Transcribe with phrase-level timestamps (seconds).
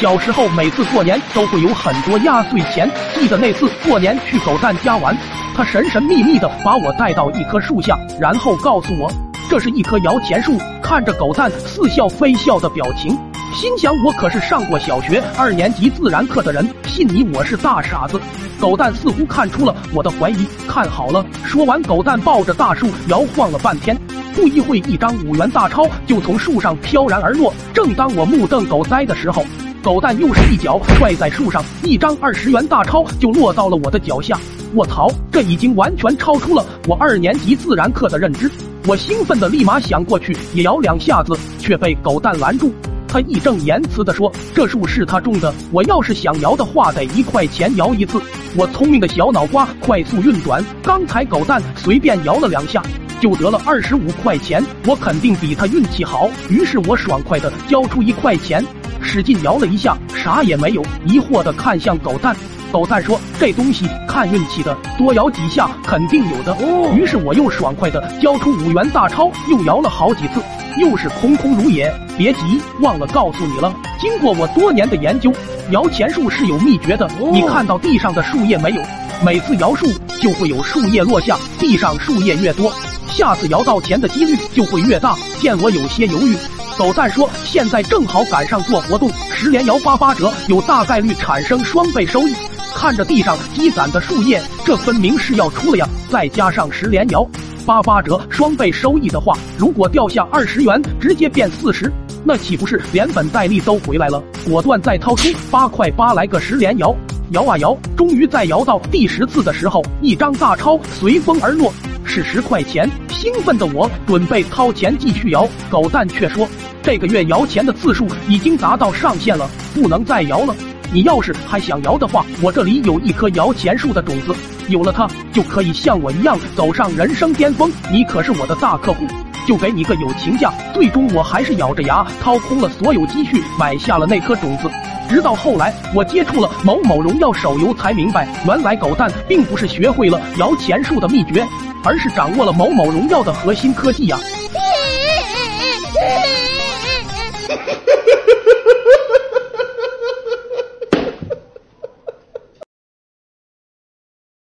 [0.00, 5.14] 小时候每次过年都会有很多压岁钱，记得那次过年去狗蛋家玩，
[5.54, 9.12] 他神神秘秘的把我带到一棵树下，然后告诉我
[9.50, 10.56] 这是一棵摇钱树。
[10.82, 13.10] 看着狗蛋似笑非笑的表情，
[13.52, 18.18] 心想我可是上过小学二年级自然课的人，信你我是大傻子。
[18.58, 21.22] 狗蛋似乎看出了我的怀疑，看好了。
[21.44, 23.94] 说完，狗蛋抱着大树摇晃了半天。
[24.34, 27.52] 不一会，一张五元大钞就从树上飘然而落。
[27.74, 29.44] 正当我目瞪口呆的时候，
[29.82, 34.38] 狗蛋又是一脚踹在树上，一张二十元大钞就落到了我的脚下。
[34.74, 38.50] 卧槽，这已经完全超出了我二年级自然课的认知。
[38.86, 42.72] 我兴奋的立马想过去也摇两下子，却被狗蛋拦住。
[43.08, 48.20] 他义正言辞地说：“这树是他种的，我要是想摇的话，得一块钱摇一次。”
[48.56, 52.82] 我聪明的小脑瓜快速运转，刚才狗蛋随便摇了两下。
[53.18, 56.30] 就得了二十五块钱，我肯定比他运气好。
[56.48, 58.64] 于是我爽快的交出一块钱，
[59.02, 60.82] 使劲摇了一下，啥也没有。
[61.06, 62.36] 疑惑的看向狗蛋，
[62.70, 66.56] 狗蛋说：“这东西看运气的，多摇几下肯定有的。”
[66.94, 70.42] 于是我又爽快的交出五元大钞，又摇了好几次，
[70.78, 71.92] 又是空空如也。
[72.16, 75.32] 别急，忘了告诉你了，经过我多年的研究，
[75.70, 77.08] 摇钱树是有秘诀的。
[77.32, 78.82] 你看到地上的树叶没有？
[79.24, 79.86] 每次摇树
[80.20, 82.72] 就会有树叶落下，地上树叶越多。
[83.08, 85.16] 下次摇到钱的几率就会越大。
[85.40, 86.36] 见我有些犹豫，
[86.80, 92.34] 狗蛋说：“现在正好赶上做活动，十连摇八八折，有大概率产生双倍收益。”
[92.74, 95.86] 看着地上积攒的树叶，这分明是要出了呀！
[96.08, 97.22] 再加上十连摇
[97.66, 101.92] 八八折，双倍收益的话，如果掉下二十元，直接变四十，
[102.24, 104.22] 那岂不是连本带利都回来了？
[104.48, 106.96] 果断再掏出八块八来个十连摇，
[107.30, 111.72] 摇啊摇，终于在摇到第十次的时候，一张大钞随风而落。
[112.04, 116.48] 是十块钱，兴奋的我准备掏钱继续摇，狗蛋却说
[116.82, 120.52] 这个月摇钱的次数已经达到上限了，不能再摇了。
[120.92, 124.34] 你要是还想摇的话，我这里有一棵摇钱树的种子，
[124.68, 127.70] 有了它就可以像我一样走上人生巅峰。
[127.92, 129.06] 你可是我的大客户，
[129.46, 130.52] 就给你个友情价。
[130.74, 134.68] 最终我还是咬着牙掏空了所有积蓄买下了那颗种子。
[135.10, 141.44] 直到后来我接触了某某荣耀手游，才明白原来狗蛋并不是学会了摇钱树的秘诀。
[141.82, 144.18] 而是掌握了某某荣耀的核心科技呀。